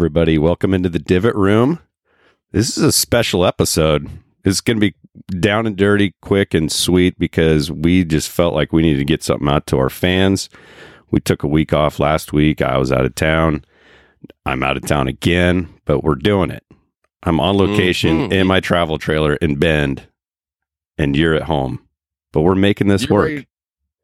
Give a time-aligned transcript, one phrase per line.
[0.00, 1.78] Everybody, welcome into the Divot Room.
[2.52, 4.10] This is a special episode.
[4.44, 4.94] It's going to be
[5.40, 9.22] down and dirty, quick and sweet because we just felt like we needed to get
[9.22, 10.50] something out to our fans.
[11.10, 12.60] We took a week off last week.
[12.60, 13.64] I was out of town.
[14.44, 16.62] I'm out of town again, but we're doing it.
[17.22, 18.32] I'm on location Mhm.
[18.32, 20.06] in my travel trailer in Bend,
[20.98, 21.80] and you're at home.
[22.34, 23.28] But we're making this You're work.
[23.30, 23.46] ready-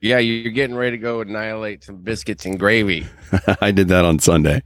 [0.00, 3.06] yeah, you're getting ready to go annihilate some biscuits and gravy.
[3.60, 4.62] I did that on Sunday.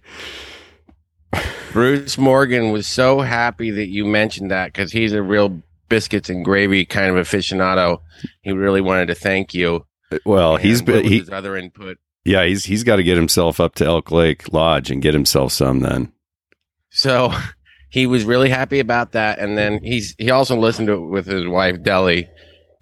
[1.73, 6.45] Bruce Morgan was so happy that you mentioned that because he's a real biscuits and
[6.45, 8.01] gravy kind of aficionado.
[8.43, 9.87] He really wanted to thank you.
[10.11, 11.99] Uh, well, he's been he, his other input.
[12.25, 15.53] yeah, he's he's got to get himself up to Elk Lake Lodge and get himself
[15.53, 16.13] some then.
[16.91, 17.33] So
[17.91, 21.27] he was really happy about that, and then he's he also listened to it with
[21.27, 22.29] his wife Deli,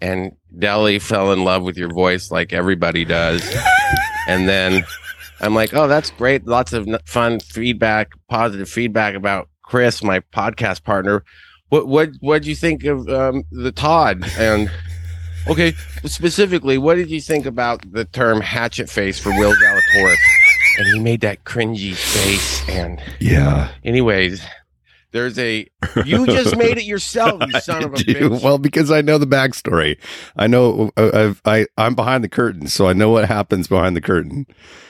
[0.01, 3.43] and Deli fell in love with your voice like everybody does.
[4.27, 4.85] and then
[5.39, 6.45] I'm like, oh, that's great.
[6.47, 11.23] Lots of fun feedback, positive feedback about Chris, my podcast partner.
[11.69, 14.23] What what what did you think of um, the Todd?
[14.37, 14.71] And
[15.47, 15.73] okay,
[16.05, 20.17] specifically, what did you think about the term hatchet face for Will Zalatoris?
[20.77, 23.69] And he made that cringy face and Yeah.
[23.83, 24.45] Anyways,
[25.15, 25.65] there's a
[26.05, 28.29] you just made it yourself, you son of a I do.
[28.29, 28.43] bitch.
[28.43, 29.97] Well, because I know the backstory.
[30.35, 33.95] I know uh, I've, I I'm behind the curtain, so I know what happens behind
[33.95, 34.45] the curtain.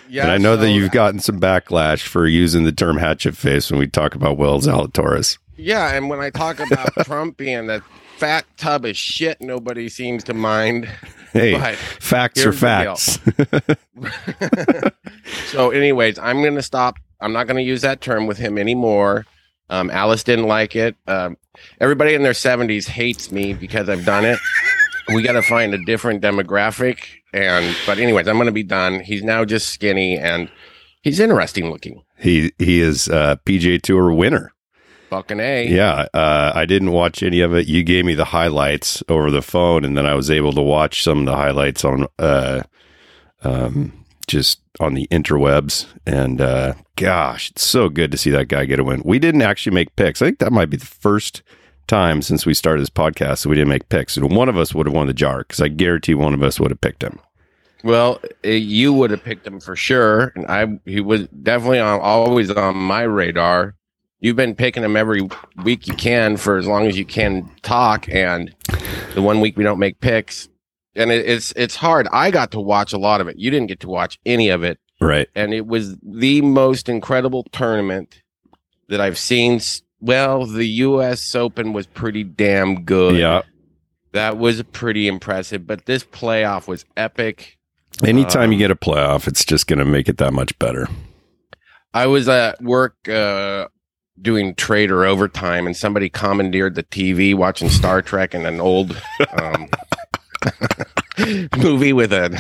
[0.10, 3.70] yeah, and I know that you've gotten some backlash for using the term hatchet face
[3.72, 5.38] when we talk about Wells Zalatoris.
[5.58, 7.82] Yeah, and when I talk about Trump being a
[8.18, 10.90] fat tub of shit, nobody seems to mind.
[11.34, 12.96] Hey, But facts are here's the deal.
[12.96, 14.92] facts.
[15.52, 16.96] so, anyways, I'm gonna stop.
[17.22, 19.26] I'm not gonna use that term with him anymore.
[19.70, 20.96] Um, Alice didn't like it.
[21.08, 21.38] Um,
[21.80, 24.40] everybody in their 70s hates me because I've done it.
[25.14, 26.98] We got to find a different demographic.
[27.32, 29.02] And but anyways, I'm gonna be done.
[29.02, 30.50] He's now just skinny and
[31.04, 32.02] he's interesting looking.
[32.18, 34.52] he he is a PGA Tour winner.
[35.12, 35.68] Fucking a.
[35.68, 37.68] Yeah, uh, I didn't watch any of it.
[37.68, 41.04] You gave me the highlights over the phone, and then I was able to watch
[41.04, 42.64] some of the highlights on uh,
[43.44, 45.88] um, just on the interwebs.
[46.06, 49.02] And uh, gosh, it's so good to see that guy get a win.
[49.06, 50.22] We didn't actually make picks.
[50.22, 51.42] I think that might be the first
[51.88, 54.18] time since we started this podcast that we didn't make picks.
[54.18, 56.60] And one of us would have won the jar because I guarantee one of us
[56.60, 57.20] would have picked him.
[57.84, 62.00] Well, uh, you would have picked him for sure, and I he was definitely on
[62.02, 63.76] always on my radar.
[64.20, 65.22] You've been picking him every
[65.64, 68.56] week you can for as long as you can talk, and
[69.14, 70.50] the one week we don't make picks,
[70.96, 72.08] and it, it's it's hard.
[72.12, 73.38] I got to watch a lot of it.
[73.38, 75.28] You didn't get to watch any of it, Right.
[75.36, 78.22] and it was the most incredible tournament
[78.90, 79.60] that I've seen.
[80.00, 81.34] Well, the U.S.
[81.36, 83.16] Open was pretty damn good.
[83.18, 83.42] Yeah.
[84.12, 85.66] that was pretty impressive.
[85.66, 87.58] But this playoff was epic.
[88.04, 90.88] Anytime you Um, get a playoff, it's just going to make it that much better.
[91.94, 93.68] I was at work uh,
[94.22, 99.02] doing trade or overtime, and somebody commandeered the TV watching Star Trek and an old
[99.42, 99.70] um,
[101.58, 102.38] movie with a.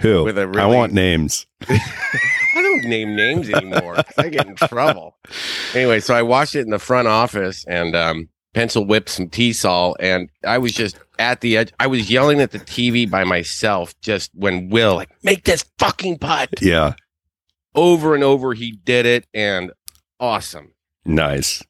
[0.00, 0.24] Who?
[0.24, 1.46] With a I really- want names.
[1.68, 3.96] I don't name names anymore.
[4.16, 5.16] I get in trouble.
[5.74, 9.96] Anyway, so I watched it in the front office and um, pencil whipped some T-sol,
[10.00, 11.72] and I was just at the edge.
[11.80, 16.18] I was yelling at the TV by myself just when Will like make this fucking
[16.18, 16.94] putt Yeah.
[17.74, 18.54] over and over.
[18.54, 19.72] He did it, and
[20.20, 20.72] awesome.
[21.04, 21.62] Nice.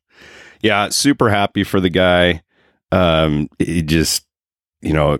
[0.62, 2.43] Yeah, super happy for the guy.
[2.91, 4.27] Um, he just,
[4.81, 5.19] you know,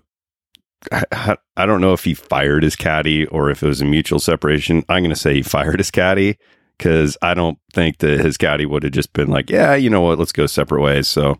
[0.93, 4.21] I- I, don't know if he fired his caddy or if it was a mutual
[4.21, 4.85] separation.
[4.89, 6.39] I'm going to say he fired his caddy
[6.77, 10.01] because I don't think that his caddy would have just been like, yeah, you know
[10.03, 11.09] what, let's go separate ways.
[11.09, 11.37] So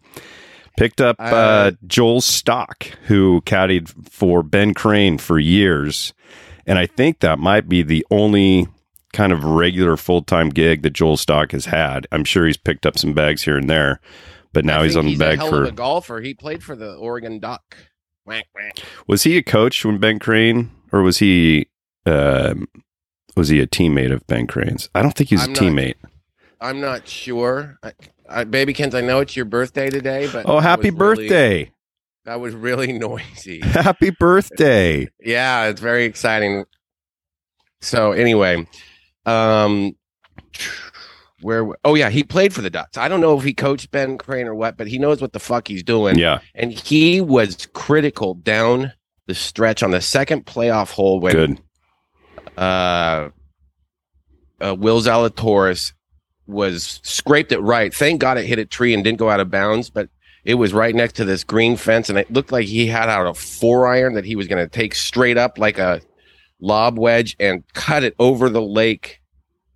[0.77, 6.13] picked up uh, Uh, Joel Stock, who caddied for Ben Crane for years.
[6.67, 8.67] And I think that might be the only
[9.13, 12.07] kind of regular full time gig that Joel Stock has had.
[12.13, 14.01] I'm sure he's picked up some bags here and there,
[14.53, 15.65] but now he's on the bag for.
[15.65, 16.21] a golfer.
[16.21, 17.77] He played for the Oregon Duck.
[19.07, 21.69] Was he a coach when Ben Crane, or was he
[22.07, 22.67] um,
[23.37, 24.89] was he a teammate of Ben Crane's?
[24.95, 25.95] I don't think he was I'm a not- teammate.
[26.61, 27.79] I'm not sure.
[27.85, 27.93] I,
[28.29, 31.73] I, Baby Kens, I know it's your birthday today, but Oh, happy was really- birthday!
[32.25, 33.61] that was really noisy.
[33.65, 35.09] Happy birthday!
[35.21, 36.65] yeah, it's very exciting.
[37.81, 38.67] So anyway,
[39.25, 39.95] um,
[41.41, 41.69] where?
[41.85, 42.97] Oh yeah, he played for the Ducks.
[42.97, 45.39] I don't know if he coached Ben Crane or what, but he knows what the
[45.39, 46.19] fuck he's doing.
[46.19, 48.93] Yeah, and he was critical down
[49.27, 51.61] the stretch on the second playoff hole when good.
[52.57, 53.29] uh,
[54.61, 55.93] uh, Will Zalatoris
[56.47, 57.95] was scraped it right.
[57.95, 60.09] Thank God it hit a tree and didn't go out of bounds, but
[60.45, 63.27] it was right next to this green fence, and it looked like he had out
[63.27, 66.01] a four iron that he was going to take straight up like a
[66.61, 69.21] lob wedge and cut it over the lake.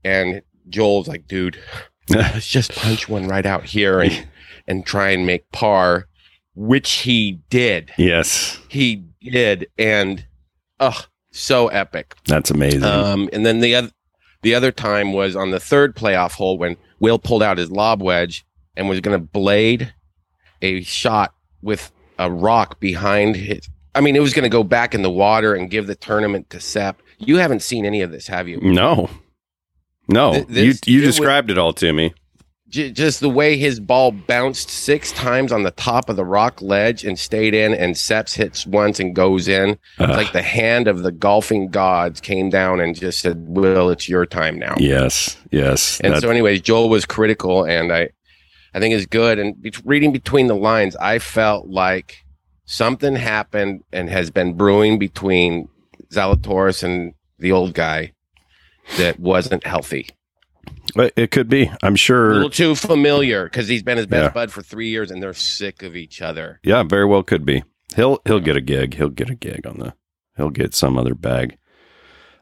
[0.02, 1.58] And Joel's like, dude,
[2.08, 4.26] let's just punch one right out here and
[4.66, 6.06] and try and make par,
[6.54, 7.92] which he did.
[7.98, 10.24] yes, He did, and
[10.80, 12.14] oh, so epic.
[12.26, 12.84] that's amazing.
[12.84, 13.90] Um, and then the other
[14.42, 18.02] the other time was on the third playoff hole when Will pulled out his lob
[18.02, 18.44] wedge
[18.76, 19.92] and was going to blade
[20.62, 23.68] a shot with a rock behind his.
[23.94, 26.48] I mean, it was going to go back in the water and give the tournament
[26.50, 27.02] to Sepp.
[27.18, 28.58] You haven't seen any of this, have you?
[28.62, 29.10] no,
[30.12, 32.14] no, this- you you it was- described it all to me.
[32.68, 36.62] J- just the way his ball bounced six times on the top of the rock
[36.62, 39.76] ledge and stayed in, and Sepp's hits once and goes in.
[39.98, 40.08] Ugh.
[40.08, 44.08] It's like the hand of the golfing gods came down and just said, "Will, it's
[44.08, 46.00] your time now." yes, yes.
[46.02, 48.08] And that- so, anyways, Joel was critical, and I,
[48.74, 49.38] I think is good.
[49.38, 52.24] And be- reading between the lines, I felt like
[52.64, 55.68] something happened and has been brewing between
[56.10, 58.12] Zalatoris and the old guy
[58.98, 60.08] that wasn't healthy.
[60.94, 61.70] but it could be.
[61.82, 62.30] I'm sure.
[62.30, 64.30] A little too familiar because he's been his best Yeah.
[64.30, 66.60] bud for three years, and they're sick of each other.
[66.62, 67.64] Yeah, very well could be.
[67.96, 68.94] He'll he'll get a gig.
[68.94, 69.94] He'll get a gig on the.
[70.36, 71.58] He'll get some other bag.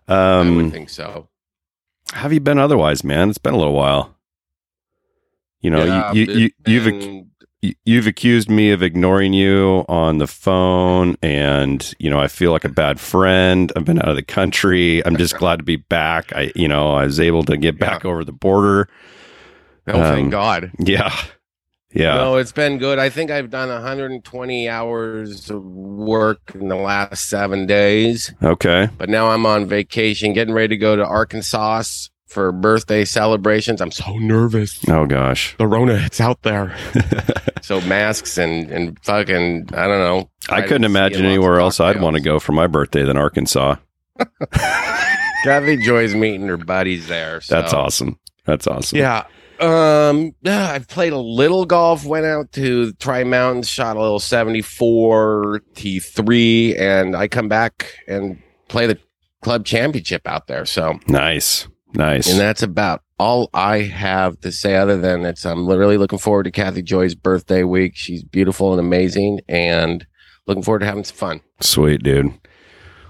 [0.08, 1.28] Um, I would Um, think so.
[2.12, 3.28] have you been otherwise, man?
[3.30, 4.16] It's been a little while.
[5.60, 7.29] You know, Yeah, you, you, you it's
[7.62, 12.10] you've ac- been- you- you've accused me of ignoring you on the phone, and you
[12.10, 13.72] know I feel like a bad friend.
[13.76, 15.04] I've been out of the country.
[15.06, 16.32] I'm just glad to be back.
[16.34, 18.88] I, you know, I was able to get back over the border.
[19.88, 20.72] oh, thank um, God.
[20.78, 21.14] Yeah,
[21.92, 22.14] yeah.
[22.14, 22.98] No, it's been good.
[22.98, 28.32] I think I've done 120 hours of work in the last seven days.
[28.42, 28.88] Okay.
[28.98, 33.80] but now I'm on vacation, getting ready to go to Arkansas for birthday celebrations.
[33.80, 34.80] I'm so nervous.
[34.88, 35.56] Oh gosh.
[35.58, 36.76] The Rona, it's out there.
[37.62, 40.30] so masks and and fucking, I don't know.
[40.48, 43.76] I Try couldn't imagine anywhere else I'd want to go for my birthday than Arkansas.
[45.44, 47.40] Kathy Joy's meeting her buddies there.
[47.40, 47.54] So.
[47.54, 48.18] That's awesome.
[48.44, 48.98] That's awesome.
[48.98, 49.24] Yeah.
[49.58, 54.18] Um, yeah, I've played a little golf, went out to Tri Mountains, shot a little
[54.18, 58.98] 74 T3, and I come back and play the
[59.42, 60.64] club championship out there.
[60.64, 61.68] So Nice.
[61.94, 62.30] Nice.
[62.30, 66.44] And that's about all I have to say, other than it's I'm really looking forward
[66.44, 67.92] to Kathy Joy's birthday week.
[67.96, 70.06] She's beautiful and amazing, and
[70.46, 71.40] looking forward to having some fun.
[71.60, 72.32] Sweet, dude.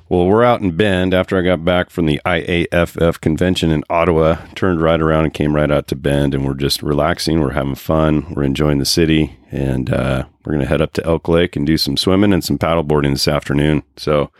[0.08, 4.38] Well, we're out in Bend after I got back from the IAFF convention in Ottawa.
[4.56, 7.38] Turned right around and came right out to Bend, and we're just relaxing.
[7.38, 8.34] We're having fun.
[8.34, 11.64] We're enjoying the city, and uh, we're going to head up to Elk Lake and
[11.64, 13.84] do some swimming and some paddleboarding this afternoon.
[13.96, 14.32] So,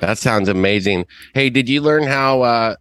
[0.00, 1.06] That sounds amazing.
[1.34, 2.74] Hey, did you learn how, uh,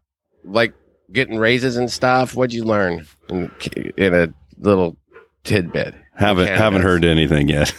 [0.43, 0.73] like,
[1.13, 2.35] getting raises and stuff?
[2.35, 3.51] What'd you learn in,
[3.97, 4.97] in a little
[5.43, 5.95] tidbit?
[6.15, 7.73] haven't haven't heard anything yet.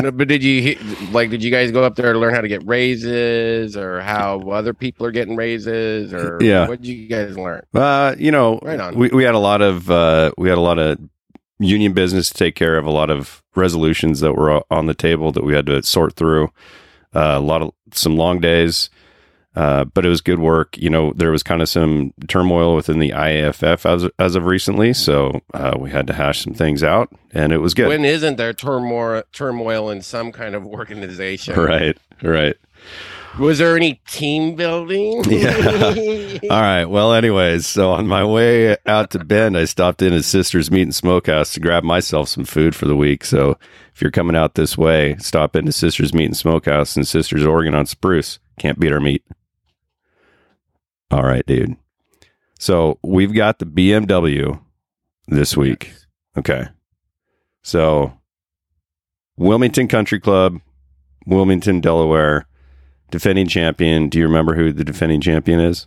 [0.00, 0.76] No, but did you
[1.10, 1.30] like?
[1.30, 4.72] Did you guys go up there to learn how to get raises, or how other
[4.72, 6.68] people are getting raises, or Yeah.
[6.68, 7.62] What did you guys learn?
[7.74, 8.94] Uh, you know, Right on.
[8.94, 10.98] we we had a lot of uh, we had a lot of
[11.58, 15.32] union business to take care of, a lot of resolutions that were on the table
[15.32, 16.44] that we had to sort through.
[17.14, 18.88] Uh, a lot of some long days,
[19.56, 20.78] uh, but it was good work.
[20.78, 24.92] You know, there was kind of some turmoil within the IAFF as as of recently,
[24.92, 27.88] so uh, we had to hash some things out, and it was good.
[27.88, 31.58] When isn't there turmoil turmoil in some kind of organization?
[31.58, 32.56] right, right.
[33.38, 35.22] Was there any team building?
[35.30, 36.38] Yeah.
[36.50, 36.84] All right.
[36.84, 40.82] Well, anyways, so on my way out to Bend, I stopped in at Sister's Meat
[40.82, 43.24] and Smokehouse to grab myself some food for the week.
[43.24, 43.56] So
[43.94, 47.74] if you're coming out this way, stop into Sister's Meat and Smokehouse in Sisters, Oregon
[47.74, 48.38] on Spruce.
[48.60, 49.24] Can't beat our meat.
[51.10, 51.76] All right, dude.
[52.58, 54.60] So we've got the BMW
[55.28, 55.94] this week.
[56.36, 56.66] Okay.
[57.62, 58.12] So
[59.38, 60.60] Wilmington Country Club,
[61.24, 62.46] Wilmington, Delaware,
[63.10, 64.10] defending champion.
[64.10, 65.86] Do you remember who the defending champion is?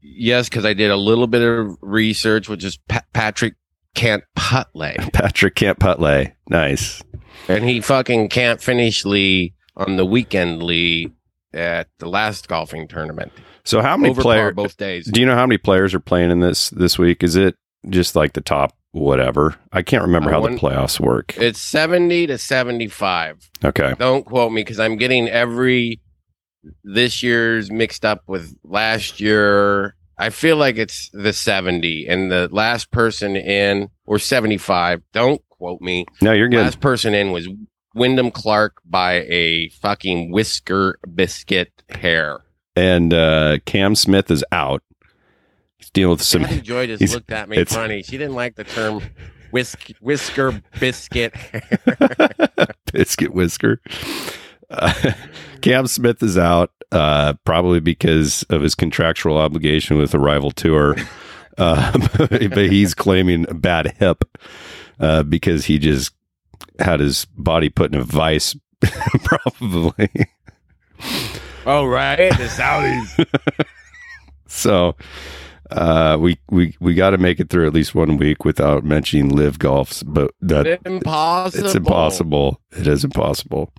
[0.00, 3.54] Yes, because I did a little bit of research, which is pa- Patrick
[3.96, 6.32] Can't Putley, Patrick Camp Putley.
[6.48, 7.02] Nice.
[7.48, 11.10] and he fucking can't finish Lee on the weekend Lee
[11.52, 13.32] at the last golfing tournament.
[13.64, 14.54] So how many players?
[14.54, 15.06] both days.
[15.10, 17.22] Do you know how many players are playing in this this week?
[17.22, 17.56] Is it
[17.88, 19.56] just like the top whatever?
[19.72, 21.36] I can't remember I how won- the playoffs work.
[21.36, 23.50] It's seventy to seventy-five.
[23.64, 23.94] Okay.
[23.98, 26.00] Don't quote me because I'm getting every
[26.84, 29.94] this year's mixed up with last year.
[30.18, 35.00] I feel like it's the 70 and the last person in or 75.
[35.14, 36.04] Don't quote me.
[36.20, 36.58] No, you're good.
[36.62, 37.48] Last person in was
[37.94, 42.40] Wyndham Clark by a fucking whisker biscuit hair.
[42.76, 44.82] And uh, Cam Smith is out.
[45.78, 48.02] He's dealing with some Kathy Joy just looked at me funny.
[48.02, 49.02] She didn't like the term
[49.50, 52.68] whisk, whisker biscuit hair.
[52.92, 53.80] biscuit whisker.
[54.68, 55.12] Uh,
[55.62, 60.96] Cam Smith is out, uh, probably because of his contractual obligation with a rival tour.
[61.58, 64.24] uh, but he's claiming a bad hip
[64.98, 66.12] uh, because he just
[66.78, 68.56] had his body put in a vice,
[69.24, 70.08] probably.
[71.66, 73.26] Oh right, the Saudis.
[74.52, 74.96] So
[75.70, 79.28] uh, we we we got to make it through at least one week without mentioning
[79.28, 81.64] LIV golfs, but that impossible.
[81.64, 82.60] it's impossible.
[82.72, 83.72] It is impossible.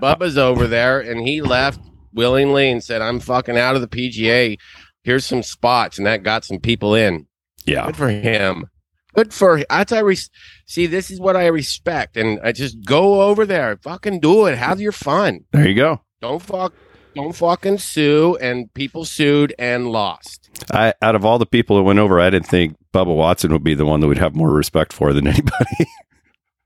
[0.00, 1.80] Bubba's over there, and he left
[2.14, 4.56] willingly and said, "I'm fucking out of the PGA.
[5.02, 7.26] Here's some spots," and that got some people in.
[7.66, 8.66] Yeah, Good for him.
[9.14, 10.30] Good for that's I res-
[10.68, 10.86] see.
[10.86, 14.80] This is what I respect, and I just go over there, fucking do it, have
[14.80, 15.40] your fun.
[15.50, 16.02] there you go.
[16.20, 16.72] Don't fuck,
[17.14, 18.36] don't fucking sue.
[18.40, 20.48] And people sued and lost.
[20.70, 23.64] I out of all the people that went over, I didn't think Bubba Watson would
[23.64, 25.86] be the one that we'd have more respect for than anybody.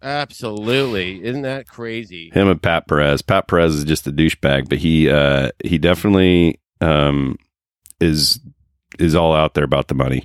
[0.02, 2.30] Absolutely, isn't that crazy?
[2.34, 3.22] Him and Pat Perez.
[3.22, 7.36] Pat Perez is just a douchebag, but he uh, he definitely um,
[8.00, 8.40] is
[8.98, 10.24] is all out there about the money,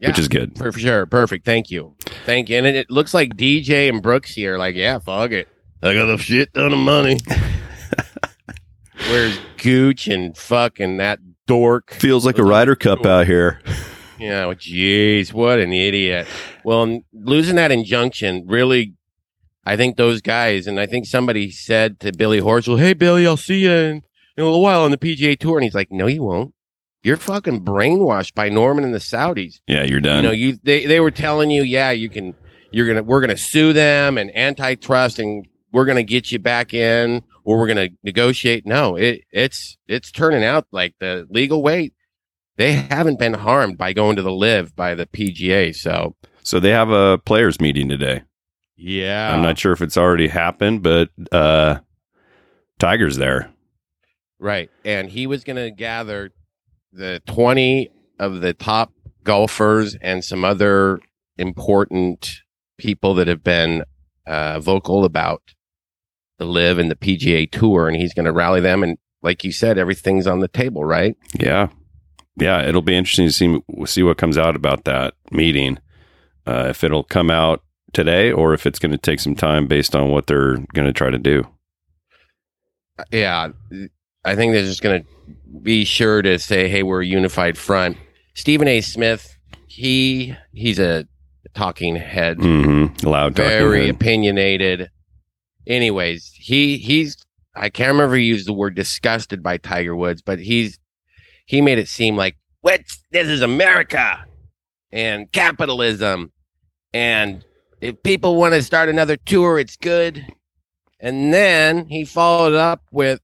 [0.00, 0.56] which is good.
[0.56, 1.06] For sure.
[1.06, 1.44] Perfect.
[1.44, 1.94] Thank you.
[2.24, 2.58] Thank you.
[2.58, 5.48] And it, it looks like DJ and Brooks here, like, yeah, fuck it.
[5.82, 7.18] I got a shit ton of money.
[9.08, 11.92] Where's Gooch and fucking that dork?
[11.92, 13.60] Feels like a Ryder Cup out here.
[14.18, 16.26] Yeah, know, jeez, what an idiot.
[16.62, 18.94] Well, losing that injunction really,
[19.64, 23.38] I think those guys, and I think somebody said to Billy Horschel, hey, Billy, I'll
[23.38, 24.02] see you in,
[24.36, 25.56] in a little while on the PGA Tour.
[25.56, 26.54] And he's like, no, you won't.
[27.02, 29.60] You're fucking brainwashed by Norman and the Saudis.
[29.66, 30.22] Yeah, you're done.
[30.22, 32.34] You know, you they, they were telling you, yeah, you can
[32.72, 37.22] you're gonna we're gonna sue them and antitrust and we're gonna get you back in
[37.44, 38.66] or we're gonna negotiate.
[38.66, 41.94] No, it it's it's turning out like the legal weight.
[42.56, 45.74] They haven't been harmed by going to the LIV by the PGA.
[45.74, 48.22] So so they have a players meeting today.
[48.76, 51.78] yeah, I'm not sure if it's already happened, but uh,
[52.78, 53.50] Tiger's there.
[54.38, 54.70] right.
[54.84, 56.32] And he was gonna gather
[56.92, 58.92] the twenty of the top
[59.24, 61.00] golfers and some other
[61.38, 62.40] important
[62.78, 63.84] people that have been
[64.26, 65.42] uh, vocal about
[66.38, 68.82] the LIV and the PGA tour, and he's going to rally them.
[68.82, 71.16] And like you said, everything's on the table, right?
[71.38, 71.68] Yeah,
[72.36, 72.62] yeah.
[72.62, 75.78] It'll be interesting to see see what comes out about that meeting.
[76.46, 79.94] Uh, if it'll come out today, or if it's going to take some time based
[79.94, 81.44] on what they're going to try to do.
[83.10, 83.50] Yeah,
[84.24, 85.08] I think they're just going to
[85.62, 87.96] be sure to say, "Hey, we're a unified front."
[88.34, 88.80] Stephen A.
[88.80, 89.36] Smith,
[89.66, 91.06] he he's a
[91.54, 93.06] talking head, Mm-hmm.
[93.06, 93.50] Loud talking.
[93.50, 93.94] very head.
[93.96, 94.90] opinionated.
[95.66, 97.16] Anyways, he he's
[97.54, 100.78] I can't remember he used the word disgusted by Tiger Woods, but he's
[101.46, 104.24] he made it seem like what this is America
[104.92, 106.32] and capitalism
[106.92, 107.44] and
[107.80, 110.26] if people want to start another tour, it's good.
[111.00, 113.20] And then he followed up with,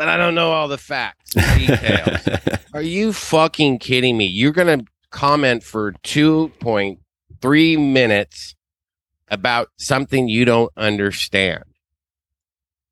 [0.00, 2.38] but I don't know all the facts, and details.
[2.72, 4.24] Are you fucking kidding me?
[4.24, 8.54] You're going to comment for 2.3 minutes
[9.28, 11.64] about something you don't understand.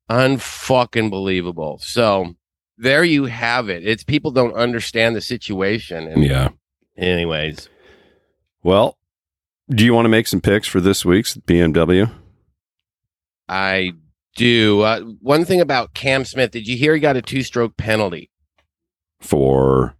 [0.07, 1.79] Unfucking believable.
[1.81, 2.35] So
[2.77, 3.87] there you have it.
[3.87, 6.07] It's people don't understand the situation.
[6.07, 6.49] And yeah.
[6.95, 7.69] anyways,
[8.61, 8.99] Well,
[9.67, 12.11] do you want to make some picks for this week's BMW?
[13.47, 13.93] I
[14.35, 14.81] do.
[14.81, 18.29] Uh, one thing about Cam Smith, did you hear he got a two stroke penalty?
[19.21, 19.95] For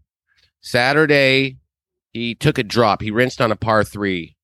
[0.61, 1.57] Saturday,
[2.13, 3.01] he took a drop.
[3.01, 4.35] He rinsed on a par three,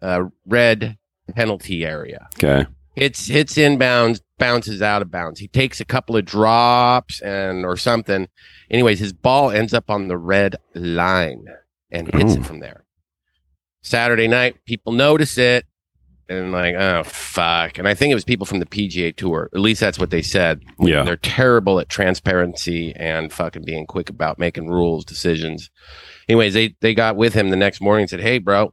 [0.00, 0.98] uh, red
[1.34, 2.28] penalty area.
[2.36, 2.66] okay,
[2.96, 5.40] It's hits inbounds, bounces out of bounds.
[5.40, 8.28] He takes a couple of drops and or something.
[8.70, 11.46] Anyways, his ball ends up on the red line
[11.90, 12.40] and hits Ooh.
[12.40, 12.84] it from there.
[13.82, 15.66] Saturday night, people notice it
[16.30, 17.76] and like, oh fuck.
[17.78, 19.50] And I think it was people from the PGA tour.
[19.52, 20.62] At least that's what they said.
[20.78, 25.70] yeah, They're terrible at transparency and fucking being quick about making rules, decisions.
[26.28, 28.72] Anyways, they they got with him the next morning and said, "Hey, bro,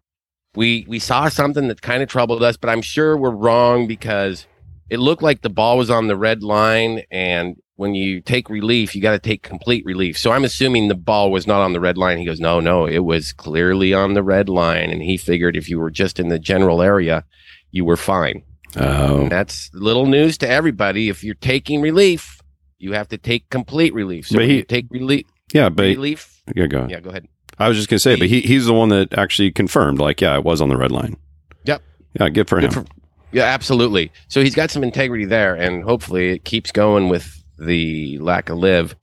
[0.56, 4.46] we we saw something that kind of troubled us, but I'm sure we're wrong because
[4.90, 8.96] it looked like the ball was on the red line, and when you take relief,
[8.96, 10.18] you got to take complete relief.
[10.18, 12.18] So I'm assuming the ball was not on the red line.
[12.20, 15.70] He goes, "No, no, it was clearly on the red line," and he figured if
[15.70, 17.24] you were just in the general area,
[17.72, 18.44] you were fine.
[18.78, 21.10] oh, That's little news to everybody.
[21.10, 22.40] If you're taking relief,
[22.80, 24.28] you have to take complete relief.
[24.28, 25.70] So But he- you take relief, yeah.
[25.70, 26.42] But relief.
[26.56, 26.88] yeah, go.
[26.90, 27.28] Yeah, go ahead.
[27.60, 30.00] I was just gonna say, but he he's the one that actually confirmed.
[30.00, 31.18] Like, yeah, it was on the red line.
[31.66, 31.82] Yep.
[32.20, 32.84] Yeah, good for Good him.
[32.86, 32.92] for-
[33.32, 34.12] yeah, absolutely.
[34.30, 38.58] So he's got some integrity there, and hopefully it keeps going with the lack of
[38.60, 38.96] LIV.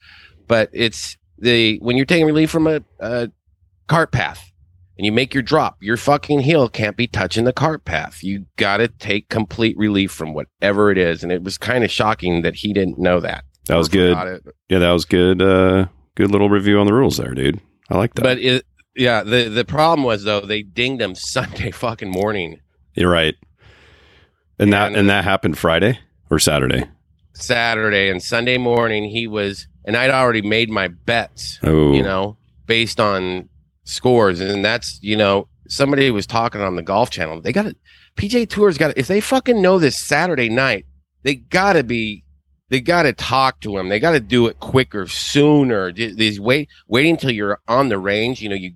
[0.46, 3.28] But it's the when you're taking relief from a, a
[3.88, 4.50] cart path
[4.96, 8.22] and you make your drop, your fucking heel can't be touching the cart path.
[8.22, 11.90] You got to take complete relief from whatever it is, and it was kind of
[11.90, 13.44] shocking that he didn't know that.
[13.66, 14.16] that was good.
[14.68, 15.42] Yeah, that was good.
[15.42, 17.60] Uh, good little review on the rules there, dude.
[17.90, 18.22] I like that.
[18.22, 18.64] But it,
[18.96, 22.60] Yeah, the the problem was though they dinged him Sunday fucking morning,
[22.94, 23.34] You're right.
[24.58, 25.98] And that And- and that happened Friday
[26.30, 26.84] or Saturday.
[27.32, 29.10] Saturday and Sunday morning.
[29.10, 32.36] He was, and I'd already made my bets, Oh, you know,
[32.66, 33.48] based on
[33.84, 37.40] scores, and that's you know somebody was talking on the Golf Channel.
[37.40, 37.76] They got to
[38.16, 40.86] PJ Tour's got to if they fucking know this Saturday night,
[41.22, 42.22] they got to be.
[42.70, 43.88] They got to talk to him.
[43.90, 45.92] They got to do it quicker, sooner.
[45.92, 48.40] These wait, waiting until you're on the range.
[48.40, 48.72] You know, you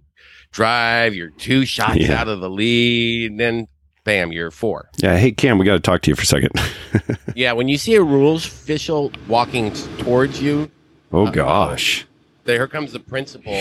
[0.52, 2.20] drive, you're two shots Yeah.
[2.20, 3.66] out of the lead, and then
[4.04, 4.90] bam, you're four.
[4.98, 5.16] yeah.
[5.16, 6.50] Hey Cam, we got to talk to you for a second.
[7.34, 10.68] Yeah, when you see a rules official walking towards you,
[11.12, 11.30] oh Uh-oh.
[11.30, 12.04] gosh,
[12.44, 13.52] there comes the principal.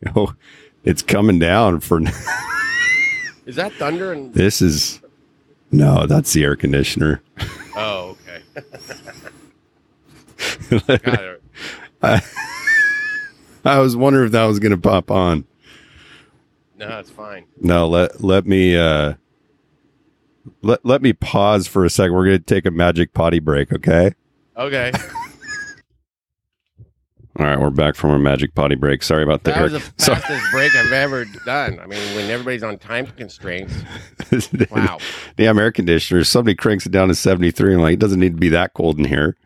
[0.14, 0.32] Oh,
[0.84, 2.00] it's coming down for.
[3.46, 4.12] Is that thunder?
[4.12, 5.00] And This is.
[5.72, 7.20] No, that's the air conditioner.
[7.76, 8.42] oh, okay.
[12.02, 12.22] I,
[13.64, 15.44] I was wondering if that was going to pop on.
[16.76, 17.46] No, it's fine.
[17.60, 19.14] No, let let me uh
[20.62, 22.14] let let me pause for a second.
[22.14, 24.12] We're going to take a magic potty break, okay?
[24.56, 24.92] Okay,
[27.38, 29.00] All right, we're back from our magic potty break.
[29.04, 31.78] Sorry about the that was the so- fastest break I've ever done.
[31.78, 33.74] I mean, when everybody's on time constraints.
[34.70, 34.98] Wow.
[35.36, 36.22] Damn air conditioner.
[36.24, 37.74] Somebody cranks it down to 73.
[37.74, 39.36] I'm like, it doesn't need to be that cold in here.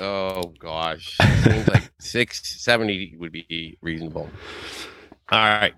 [0.00, 4.30] Oh gosh, seems like six seventy would be reasonable.
[5.30, 5.74] All right.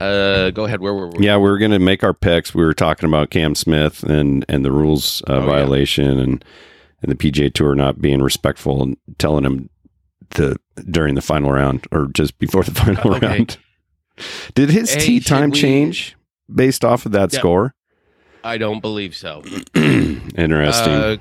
[0.00, 0.80] Uh, go ahead.
[0.80, 1.24] Where were we?
[1.26, 2.54] Yeah, we were going to make our picks.
[2.54, 5.46] We were talking about Cam Smith and and the rules uh, Oh, yeah.
[5.46, 6.44] violation and
[7.02, 9.68] and the PJ Tour not being respectful and telling him
[10.30, 10.56] to
[10.90, 13.26] during the final round or just before the final Okay.
[13.26, 13.58] round.
[14.54, 16.16] Did his Hey, tee time we- change
[16.52, 17.38] based off of that Yeah.
[17.38, 17.74] score?
[18.44, 19.42] I don't believe so.
[19.74, 20.92] Interesting.
[20.92, 21.16] Uh,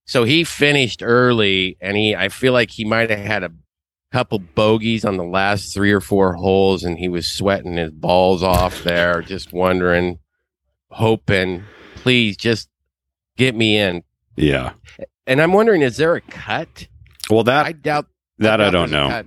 [0.05, 3.51] so he finished early and he i feel like he might have had a
[4.11, 8.41] couple bogeys on the last three or four holes and he was sweating his balls
[8.41, 10.17] off there just wondering
[10.89, 11.63] hoping
[11.95, 12.69] please just
[13.37, 14.03] get me in.
[14.35, 14.73] Yeah.
[15.27, 16.87] And i'm wondering is there a cut?
[17.29, 18.07] Well that i doubt
[18.39, 19.23] that i, doubt don't know.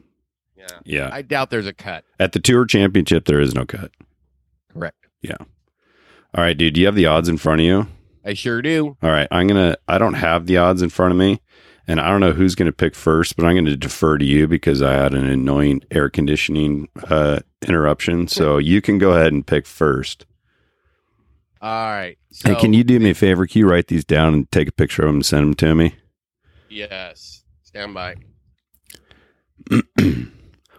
[0.56, 0.66] yeah.
[0.84, 1.10] Yeah.
[1.12, 2.04] I doubt there's a cut.
[2.18, 3.92] At the tour championship there is no cut.
[4.72, 4.96] Correct
[6.34, 7.86] all right dude do you have the odds in front of you
[8.24, 11.18] i sure do all right i'm gonna i don't have the odds in front of
[11.18, 11.40] me
[11.86, 14.80] and i don't know who's gonna pick first but i'm gonna defer to you because
[14.82, 19.66] i had an annoying air conditioning uh interruption so you can go ahead and pick
[19.66, 20.26] first
[21.60, 23.46] all right so Hey, can you do me a favor?
[23.46, 25.74] Can you write these down and take a picture of them and send them to
[25.74, 25.94] me?
[26.70, 28.16] yes stand by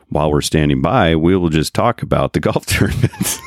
[0.10, 3.40] While we're standing by, we will just talk about the golf tournaments.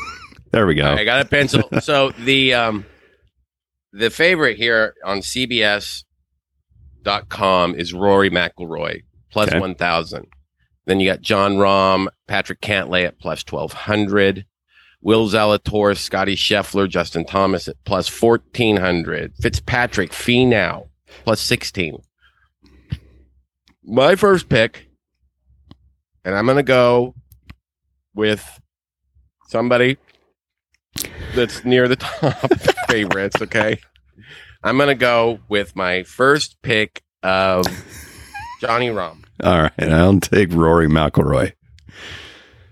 [0.53, 0.93] There we go.
[0.95, 1.63] I got a pencil.
[1.81, 2.87] so the um
[3.93, 6.05] the favorite here on CBS.com
[7.75, 9.59] is Rory McIlroy plus Okay.
[9.61, 10.27] one thousand.
[10.87, 14.47] Then you got Jon Rahm, Patrick Cantlay at plus twelve hundred.
[15.03, 19.35] Will Zalatoris, Scotty Scheffler, Justin Thomas at plus fourteen hundred.
[19.41, 20.89] Fitzpatrick, Finau
[21.25, 21.99] plus sixteen.
[23.85, 24.89] My first pick,
[26.25, 27.15] and I'm gonna go
[28.15, 28.61] with
[29.49, 29.97] somebody
[31.35, 32.35] that's near the top
[32.89, 33.41] favorites.
[33.43, 33.79] Okay,
[34.63, 37.65] I'm gonna go with my first pick of
[38.61, 39.25] Johnny Rahm.
[39.43, 41.53] All right, I'll take Rory McIlroy.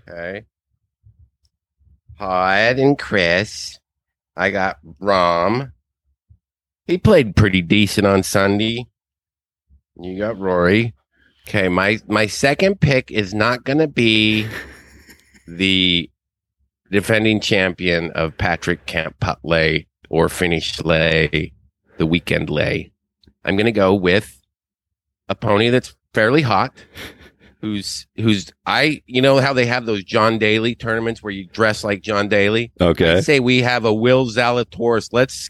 [0.09, 0.45] Okay,
[2.17, 3.79] Hyde and Chris.
[4.35, 5.71] I got Rahm.
[6.87, 8.85] He played pretty decent on Sunday.
[9.97, 10.93] You got Rory.
[11.47, 14.47] Okay, my my second pick is not going to be
[15.47, 16.09] the
[16.91, 21.53] defending champion of Patrick Camp Lay or finish lay,
[21.97, 22.91] the weekend lay.
[23.43, 24.41] I'm going to go with
[25.29, 26.73] a pony that's fairly hot.
[27.61, 31.83] Who's who's I you know how they have those John Daly tournaments where you dress
[31.83, 32.71] like John Daly?
[32.79, 33.13] Okay.
[33.13, 35.09] I say we have a Will Zalatoris.
[35.11, 35.49] Let's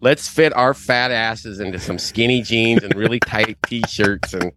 [0.00, 4.50] let's fit our fat asses into some skinny jeans and really tight t-shirts and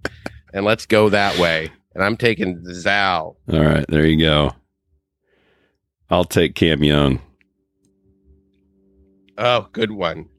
[0.54, 1.72] and let's go that way.
[1.94, 3.38] And I'm taking Zal.
[3.54, 4.54] All right, there you go.
[6.10, 7.20] I'll take Cam Young.
[9.38, 10.30] Oh, good one.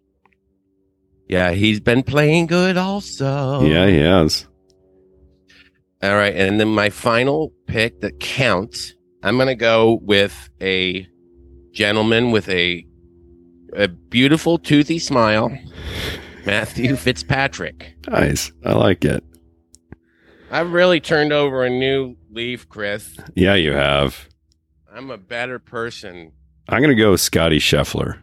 [1.28, 3.62] Yeah, he's been playing good also.
[3.62, 4.46] Yeah, he has.
[6.02, 11.06] All right, and then my final pick that counts, I'm going to go with a
[11.72, 12.86] gentleman with a
[13.74, 15.50] a beautiful toothy smile,
[16.46, 17.94] Matthew Fitzpatrick.
[18.08, 18.52] Nice.
[18.64, 19.22] I like it.
[20.50, 23.16] I've really turned over a new leaf, Chris.
[23.34, 24.28] Yeah, you have.
[24.96, 26.32] I'm a better person.
[26.70, 28.18] I'm going to go with Scotty Scheffler.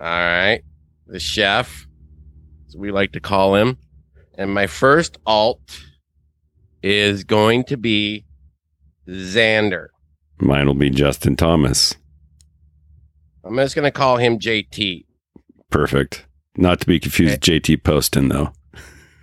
[0.00, 0.62] All right.
[1.06, 1.86] The chef,
[2.66, 3.76] as we like to call him.
[4.38, 5.60] And my first alt
[6.82, 8.24] is going to be
[9.06, 9.88] Xander.
[10.40, 11.94] Mine will be Justin Thomas.
[13.44, 15.04] I'm just going to call him JT.
[15.68, 16.24] Perfect.
[16.56, 17.58] Not to be confused with eh.
[17.58, 18.52] JT Poston, though.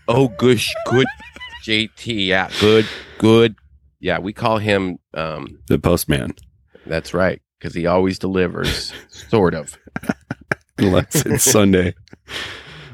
[0.08, 1.08] Oh, gosh, good.
[1.66, 2.86] JT, yeah, good,
[3.18, 3.56] good.
[4.00, 6.36] Yeah, we call him, um, The postman.
[6.86, 9.78] that's right, because he always delivers, sort of.
[10.78, 11.96] Unless it's Sunday.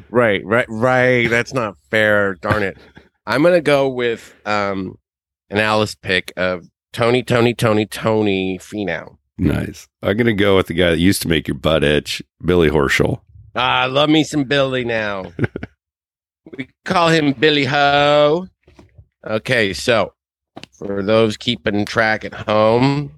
[0.09, 1.27] Right, right, right.
[1.29, 2.35] That's not fair.
[2.35, 2.77] Darn it.
[3.25, 4.97] I'm gonna go with um
[5.49, 9.17] an Alice pick of Tony, Tony, Tony, Tony Finau.
[9.37, 9.87] Nice.
[10.03, 12.69] I'm going to go with the guy that used to make your butt itch, Billy
[12.69, 13.21] Horschel.
[13.55, 15.31] Ah, I love me some Billy now.
[16.57, 18.47] we call him Billy Ho.
[19.25, 20.13] Okay, so
[20.85, 23.11] for those keeping track at home,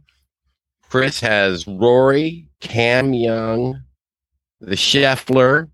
[0.90, 3.84] Chris has Rory, Cam Young,
[4.60, 5.70] the Scheffler.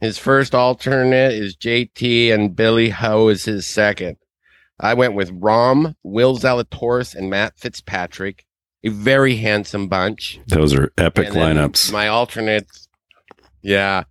[0.00, 4.16] His first alternate is JT, and Billy Ho is his second.
[4.80, 8.44] I went with Rahm, Will Zalatoris, and Matt Fitzpatrick.
[8.84, 10.38] A very handsome bunch.
[10.46, 11.92] Those are epic lineups.
[11.92, 12.88] My alternates,
[13.60, 14.04] yeah.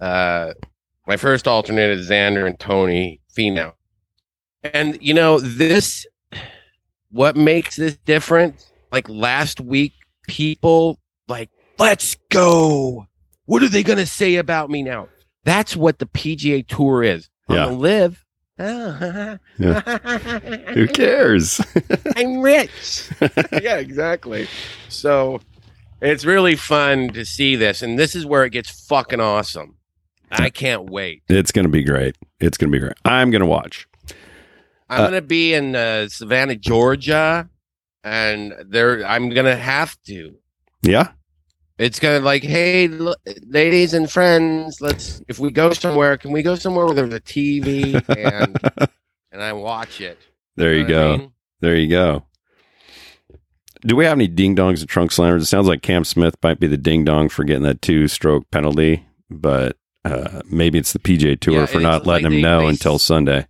[0.00, 0.54] Uh,
[1.06, 3.72] my first alternate is Xander and Tony Finau.
[4.62, 6.06] And you know this,
[7.14, 8.68] what makes this different?
[8.90, 9.92] Like last week,
[10.26, 10.98] people
[11.28, 11.48] like,
[11.78, 13.06] let's go.
[13.46, 15.08] What are they gonna say about me now?
[15.44, 17.28] That's what the PGA Tour is.
[17.48, 17.66] Yeah.
[17.66, 18.20] I'm gonna live.
[18.56, 21.60] Oh, Who cares?
[22.16, 23.10] I'm rich.
[23.60, 24.46] yeah, exactly.
[24.88, 25.40] So
[26.00, 29.76] it's really fun to see this, and this is where it gets fucking awesome.
[30.30, 31.22] I can't wait.
[31.28, 32.16] it's going to be great.
[32.38, 32.96] It's going to be great.
[33.04, 33.88] I'm going to watch.
[34.94, 37.48] I'm Uh, gonna be in uh, Savannah, Georgia,
[38.02, 40.34] and there I'm gonna have to.
[40.82, 41.08] Yeah.
[41.78, 45.20] It's gonna like, hey, l- ladies and friends, let's.
[45.28, 48.58] If we go somewhere, can we go somewhere where there's a TV and
[49.32, 50.18] and I watch it?
[50.56, 51.18] There you know what I go.
[51.22, 51.32] mean?
[51.60, 52.24] There you go.
[53.86, 55.42] Do we have any ding dongs and trunk slammers?
[55.42, 58.50] It sounds like Cam Smith might be the ding dong for getting that two stroke
[58.50, 62.42] penalty, but uh, maybe it's the PJ Tour Yeah, for not letting like him they-
[62.42, 63.46] know they until Sunday.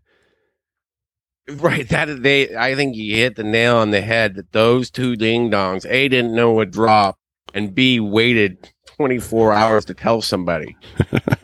[1.49, 1.89] Right.
[1.91, 5.51] That they I think you hit the nail on the head that those two ding
[5.51, 7.19] dongs, A didn't know a drop
[7.53, 10.77] and B waited twenty four hours to tell somebody.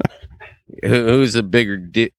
[0.83, 2.13] Who's a bigger di-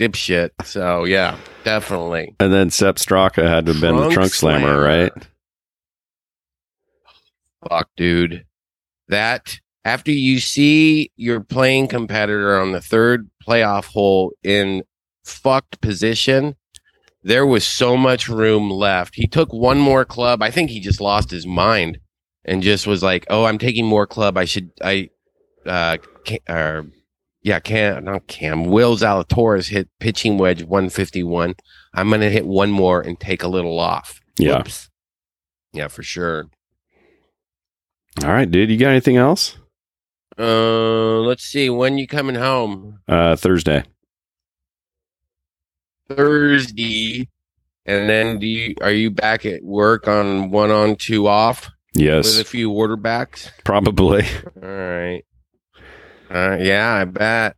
[0.00, 0.50] dipshit?
[0.64, 2.34] So yeah, definitely.
[2.40, 4.82] And then Sepp Straka had to have been the Trunk trunk slammer, slammer.
[4.82, 5.12] right?
[7.68, 8.44] Fuck, dude.
[9.08, 14.82] That after you see your playing competitor on the third playoff hole in
[15.24, 16.56] fucked position,
[17.28, 19.14] there was so much room left.
[19.14, 20.42] He took one more club.
[20.42, 21.98] I think he just lost his mind
[22.46, 24.38] and just was like, "Oh, I'm taking more club.
[24.38, 24.70] I should.
[24.82, 25.10] I,
[25.66, 26.86] uh, can, or
[27.42, 28.64] yeah, Cam, not Cam.
[28.64, 31.54] Will Zalatoris hit pitching wedge 151.
[31.92, 34.20] I'm gonna hit one more and take a little off.
[34.38, 34.58] Yeah.
[34.58, 34.88] Whoops.
[35.74, 36.46] Yeah, for sure.
[38.24, 38.70] All right, dude.
[38.70, 39.58] You got anything else?
[40.38, 41.68] Uh, let's see.
[41.68, 43.00] When you coming home?
[43.06, 43.84] Uh, Thursday.
[46.08, 47.28] Thursday.
[47.86, 51.70] And then do you are you back at work on one on two off?
[51.94, 53.50] Yes, with a few quarterbacks.
[53.64, 54.24] probably.
[54.62, 55.22] All right.
[56.30, 57.56] Uh, yeah, I bet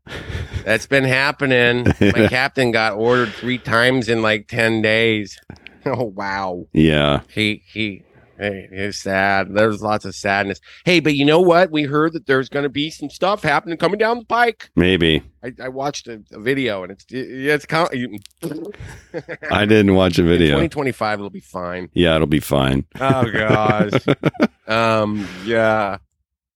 [0.64, 1.84] that's been happening.
[2.00, 5.38] My captain got ordered three times in like ten days.
[5.86, 6.66] Oh wow.
[6.74, 7.20] Yeah.
[7.32, 8.02] He he.
[8.40, 9.54] Hey, it's sad.
[9.54, 10.60] There's lots of sadness.
[10.86, 11.70] Hey, but you know what?
[11.70, 14.70] We heard that there's going to be some stuff happening coming down the pike.
[14.74, 15.22] Maybe.
[15.44, 17.90] I, I watched a, a video and it's it's count.
[19.50, 20.54] I didn't watch a video.
[20.54, 21.90] 2025 it'll be fine.
[21.92, 22.86] Yeah, it'll be fine.
[22.98, 23.92] Oh gosh.
[24.66, 25.28] um.
[25.44, 25.98] Yeah.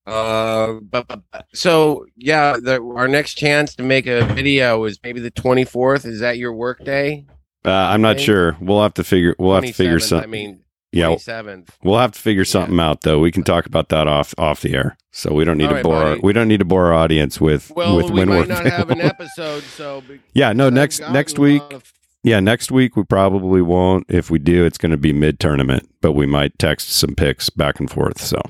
[0.06, 0.74] Uh.
[0.90, 5.20] But, but- but- so yeah, the, our next chance to make a video is maybe
[5.20, 6.06] the 24th.
[6.06, 7.26] Is that your work day?
[7.66, 8.56] Uh, I'm not sure.
[8.60, 9.36] We'll have to figure.
[9.38, 10.28] We'll have to figure something.
[10.28, 10.63] I mean,
[10.94, 11.68] yeah, 27th.
[11.82, 13.18] we'll have to figure something out though.
[13.18, 14.96] We can talk about that off off the air.
[15.12, 15.94] So we don't need All to right, bore.
[15.96, 16.20] Our, buddy.
[16.22, 18.66] we don't need to bore our audience with Well, with we when might we're not
[18.66, 20.02] have an episode, so
[20.32, 20.70] Yeah, no.
[20.70, 21.62] Next next week.
[21.72, 21.92] of-
[22.24, 24.06] Yeah, next week we probably won't.
[24.08, 27.50] If we do, it's going to be mid tournament, but we might text some picks
[27.50, 28.20] back and forth.
[28.20, 28.40] So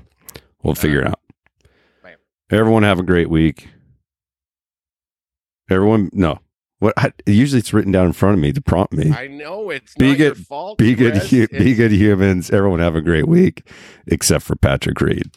[0.62, 1.18] we'll figure it out.
[2.50, 3.68] Everyone have a great week.
[5.70, 6.38] Everyone, no.
[6.84, 9.10] What I, usually it's written down in front of me to prompt me.
[9.10, 10.76] I know it's Be not your good- fault.
[10.76, 12.50] be good, hu- be good humans.
[12.50, 13.66] Everyone have a great week,
[14.06, 15.30] except for Patrick Reed.